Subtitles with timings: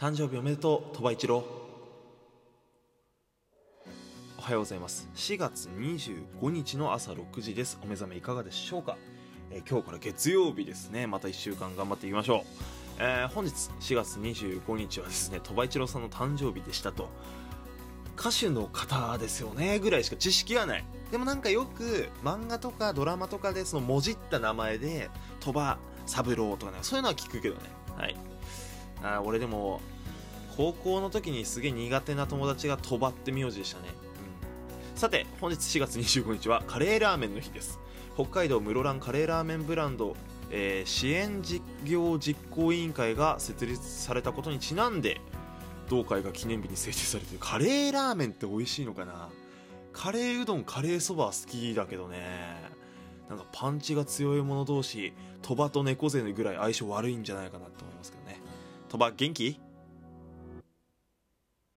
[0.00, 1.44] 誕生日おめでとう鳥羽一郎。
[4.38, 5.08] おはようございます。
[5.16, 7.80] 4月25日の朝6時です。
[7.82, 8.96] お目覚めいかがでしょうか、
[9.50, 11.08] えー今日から月曜日ですね。
[11.08, 13.50] また1週間頑張っていきましょう、えー本日
[13.80, 17.08] 4月25日はですね鳥羽一郎さんの誕生日でしたと。
[18.16, 20.84] 歌手の方ですよねぐらいしか知識はない。
[21.10, 25.10] でもなんかよく漫画とかドラマとかでそのもじった名前で
[25.40, 25.76] 鳥羽
[26.06, 27.62] 三郎とかねそういうのは聞くけどね。
[27.96, 28.14] はい。
[29.02, 29.80] あ俺でも
[30.56, 33.88] 高校の時にすげえ苦手な友達が鳥羽って名字でしたね、
[34.92, 37.78] うん、さて本日4月25日はカレーラーメンの日です。
[38.14, 40.16] 北海道室蘭カレーラーメンブランド、
[40.50, 45.20] えー支援事業実行委員会が設立されたことにちなんで
[45.88, 47.38] 同会が記念日に制定されてる。
[47.38, 49.28] カレーラーメンって美味しいのかな？
[49.92, 52.66] カレーうどんカレーそば好きだけどね。
[53.28, 55.12] なんかパンチが強い者同士
[55.42, 58.40] 鳥羽と猫背ぐらい相性悪いんじゃないかなと思いますけどね。
[58.88, 59.60] 鳥羽元気？